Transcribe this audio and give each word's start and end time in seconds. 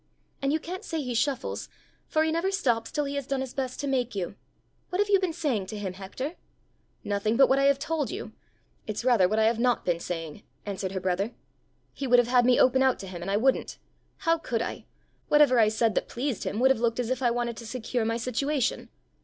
And 0.41 0.51
you 0.51 0.59
can't 0.59 0.83
say 0.83 0.99
he 0.99 1.13
shuffles, 1.13 1.69
for 2.07 2.23
he 2.23 2.31
never 2.31 2.49
stops 2.49 2.91
till 2.91 3.05
he 3.05 3.13
has 3.13 3.27
done 3.27 3.41
his 3.41 3.53
best 3.53 3.79
to 3.81 3.85
make 3.87 4.15
you! 4.15 4.33
What 4.89 4.99
have 4.99 5.09
you 5.09 5.19
been 5.19 5.31
saying 5.31 5.67
to 5.67 5.77
him, 5.77 5.93
Hector?" 5.93 6.37
"Nothing 7.03 7.37
but 7.37 7.47
what 7.47 7.59
I 7.59 7.65
have 7.65 7.77
told 7.77 8.09
you; 8.09 8.31
it's 8.87 9.05
rather 9.05 9.27
what 9.27 9.37
I 9.37 9.43
have 9.43 9.59
not 9.59 9.85
been 9.85 9.99
saying!" 9.99 10.41
answered 10.65 10.93
her 10.93 10.99
brother. 10.99 11.33
"He 11.93 12.07
would 12.07 12.17
have 12.17 12.29
had 12.29 12.45
me 12.47 12.59
open 12.59 12.81
out 12.81 12.97
to 12.97 13.07
him, 13.07 13.21
and 13.21 13.29
I 13.29 13.37
wouldn't. 13.37 13.77
How 14.17 14.39
could 14.39 14.63
I! 14.63 14.85
Whatever 15.27 15.59
I 15.59 15.67
said 15.67 15.93
that 15.93 16.09
pleased 16.09 16.45
him, 16.45 16.59
would 16.59 16.71
have 16.71 16.79
looked 16.81 16.99
as 16.99 17.11
if 17.11 17.21
I 17.21 17.29
wanted 17.29 17.55
to 17.57 17.67
secure 17.67 18.03
my 18.03 18.17
situation! 18.17 18.89